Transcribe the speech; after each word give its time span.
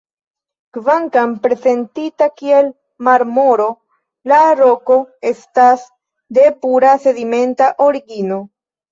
Kvankam 0.75 1.33
prezentita 1.41 2.27
kiel 2.39 2.69
marmoro, 3.07 3.67
la 4.31 4.39
roko 4.61 4.97
estas 5.33 5.83
de 6.39 6.47
pura 6.63 6.95
sedimenta 7.05 7.69
origino. 7.89 8.39